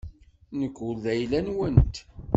[0.59, 1.95] Nekk ur d ayla-nwent.